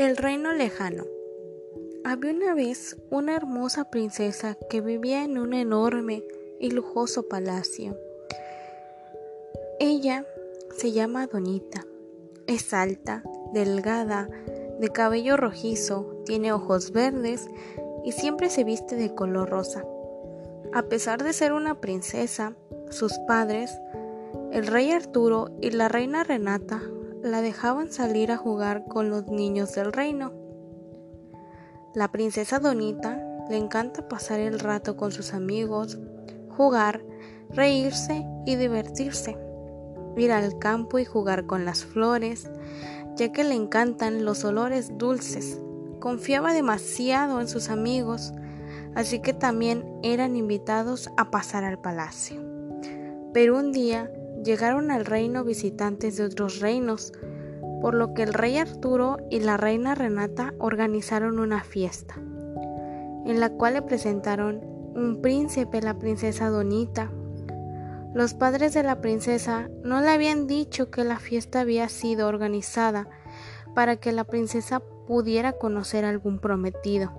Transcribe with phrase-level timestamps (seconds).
[0.00, 1.04] El reino lejano.
[2.04, 6.24] Había una vez una hermosa princesa que vivía en un enorme
[6.58, 7.98] y lujoso palacio.
[9.78, 10.24] Ella
[10.74, 11.84] se llama Donita.
[12.46, 13.22] Es alta,
[13.52, 14.30] delgada,
[14.80, 17.50] de cabello rojizo, tiene ojos verdes
[18.02, 19.84] y siempre se viste de color rosa.
[20.72, 22.54] A pesar de ser una princesa,
[22.88, 23.70] sus padres,
[24.50, 26.80] el rey Arturo y la reina Renata,
[27.22, 30.32] la dejaban salir a jugar con los niños del reino.
[31.94, 35.98] La princesa Donita le encanta pasar el rato con sus amigos,
[36.56, 37.04] jugar,
[37.50, 39.36] reírse y divertirse,
[40.16, 42.50] ir al campo y jugar con las flores,
[43.16, 45.60] ya que le encantan los olores dulces.
[45.98, 48.32] Confiaba demasiado en sus amigos,
[48.94, 52.40] así que también eran invitados a pasar al palacio.
[53.32, 54.10] Pero un día
[54.44, 57.12] llegaron al reino visitantes de otros reinos,
[57.80, 63.50] por lo que el rey Arturo y la reina Renata organizaron una fiesta, en la
[63.50, 64.60] cual le presentaron
[64.94, 67.10] un príncipe la princesa Donita.
[68.12, 73.08] Los padres de la princesa no le habían dicho que la fiesta había sido organizada
[73.74, 77.12] para que la princesa pudiera conocer algún prometido.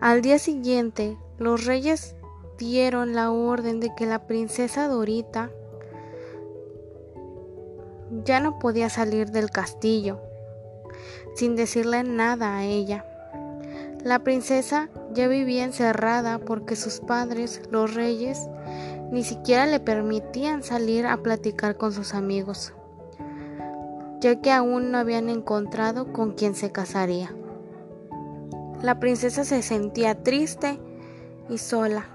[0.00, 2.16] Al día siguiente, los reyes
[2.56, 5.50] dieron la orden de que la princesa Dorita
[8.24, 10.20] ya no podía salir del castillo
[11.38, 13.04] sin decirle nada a ella.
[14.02, 18.48] La princesa ya vivía encerrada porque sus padres, los reyes,
[19.12, 22.74] ni siquiera le permitían salir a platicar con sus amigos,
[24.20, 27.32] ya que aún no habían encontrado con quien se casaría.
[28.82, 30.80] La princesa se sentía triste
[31.48, 32.06] y sola.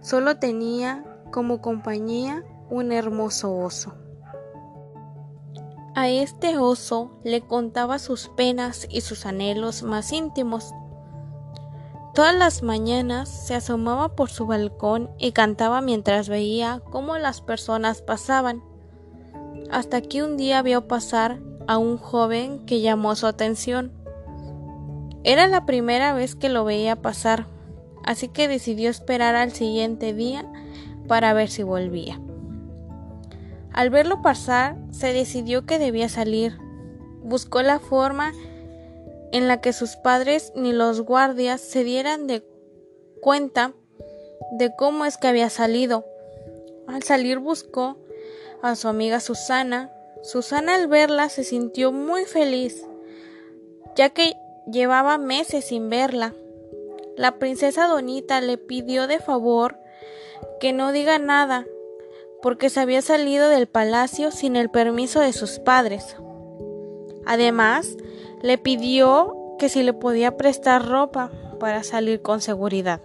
[0.00, 3.94] Solo tenía como compañía un hermoso oso.
[5.96, 10.74] A este oso le contaba sus penas y sus anhelos más íntimos.
[12.14, 18.02] Todas las mañanas se asomaba por su balcón y cantaba mientras veía cómo las personas
[18.02, 18.64] pasaban,
[19.70, 21.38] hasta que un día vio pasar
[21.68, 23.92] a un joven que llamó su atención.
[25.22, 27.46] Era la primera vez que lo veía pasar,
[28.04, 30.44] así que decidió esperar al siguiente día
[31.06, 32.20] para ver si volvía.
[33.74, 36.56] Al verlo pasar, se decidió que debía salir.
[37.24, 38.32] Buscó la forma
[39.32, 42.46] en la que sus padres ni los guardias se dieran de
[43.20, 43.72] cuenta
[44.52, 46.04] de cómo es que había salido.
[46.86, 47.98] Al salir buscó
[48.62, 49.90] a su amiga Susana.
[50.22, 52.86] Susana al verla se sintió muy feliz,
[53.96, 54.34] ya que
[54.70, 56.32] llevaba meses sin verla.
[57.16, 59.80] La princesa Donita le pidió de favor
[60.60, 61.66] que no diga nada
[62.44, 66.18] porque se había salido del palacio sin el permiso de sus padres.
[67.24, 67.96] Además,
[68.42, 73.00] le pidió que si le podía prestar ropa para salir con seguridad.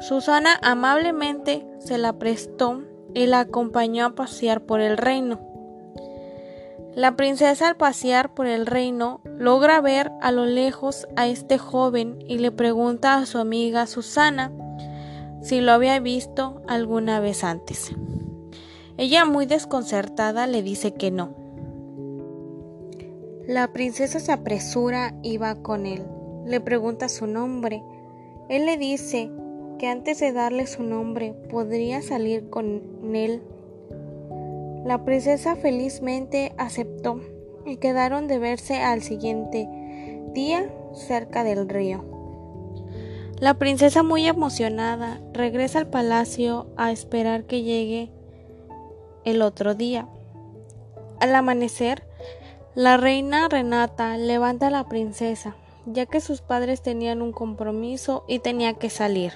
[0.00, 2.80] Susana amablemente se la prestó
[3.12, 5.38] y la acompañó a pasear por el reino.
[6.94, 12.24] La princesa al pasear por el reino logra ver a lo lejos a este joven
[12.26, 14.50] y le pregunta a su amiga Susana
[15.42, 17.92] si lo había visto alguna vez antes.
[18.96, 21.34] Ella, muy desconcertada, le dice que no.
[23.46, 26.02] La princesa se apresura y va con él.
[26.46, 27.82] Le pregunta su nombre.
[28.48, 29.30] Él le dice
[29.78, 32.82] que antes de darle su nombre podría salir con
[33.14, 33.42] él.
[34.84, 37.20] La princesa felizmente aceptó
[37.66, 39.68] y quedaron de verse al siguiente
[40.32, 42.04] día cerca del río.
[43.40, 48.10] La princesa muy emocionada regresa al palacio a esperar que llegue
[49.24, 50.08] el otro día.
[51.20, 52.06] Al amanecer,
[52.74, 58.40] la reina Renata levanta a la princesa, ya que sus padres tenían un compromiso y
[58.40, 59.32] tenía que salir.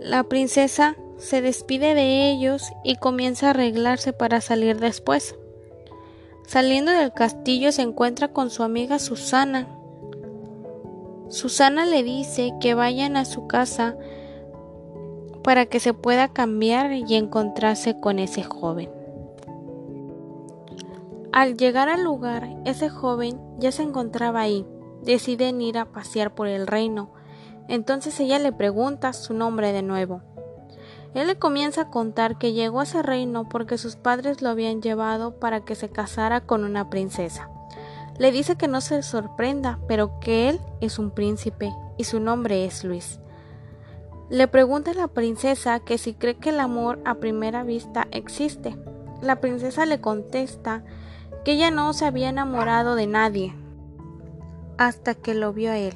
[0.00, 5.36] La princesa se despide de ellos y comienza a arreglarse para salir después.
[6.46, 9.68] Saliendo del castillo se encuentra con su amiga Susana.
[11.28, 13.96] Susana le dice que vayan a su casa
[15.46, 18.90] para que se pueda cambiar y encontrarse con ese joven.
[21.32, 24.66] Al llegar al lugar, ese joven ya se encontraba ahí.
[25.04, 27.12] Deciden ir a pasear por el reino.
[27.68, 30.20] Entonces ella le pregunta su nombre de nuevo.
[31.14, 34.82] Él le comienza a contar que llegó a ese reino porque sus padres lo habían
[34.82, 37.50] llevado para que se casara con una princesa.
[38.18, 42.64] Le dice que no se sorprenda, pero que él es un príncipe y su nombre
[42.64, 43.20] es Luis.
[44.28, 48.76] Le pregunta a la princesa que si cree que el amor a primera vista existe.
[49.22, 50.82] La princesa le contesta
[51.44, 53.54] que ella no se había enamorado de nadie
[54.78, 55.94] hasta que lo vio a él.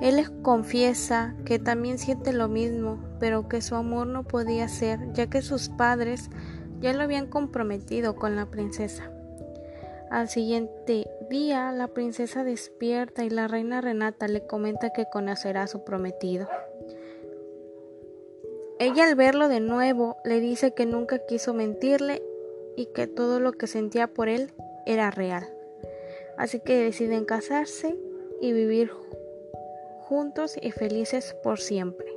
[0.00, 5.12] Él les confiesa que también siente lo mismo, pero que su amor no podía ser,
[5.12, 6.30] ya que sus padres
[6.80, 9.10] ya lo habían comprometido con la princesa.
[10.10, 15.66] Al siguiente día, la princesa despierta y la reina Renata le comenta que conocerá a
[15.66, 16.48] su prometido.
[18.84, 22.22] Ella al verlo de nuevo le dice que nunca quiso mentirle
[22.76, 24.52] y que todo lo que sentía por él
[24.84, 25.48] era real.
[26.36, 27.96] Así que deciden casarse
[28.42, 28.90] y vivir
[30.00, 32.13] juntos y felices por siempre.